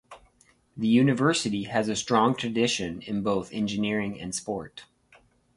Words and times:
The 0.75 0.87
university 0.87 1.65
has 1.65 1.87
a 1.87 1.95
strong 1.95 2.33
tradition 2.35 3.03
in 3.03 3.21
both 3.21 3.53
engineering 3.53 4.19
and 4.19 4.33
sport. 4.33 4.85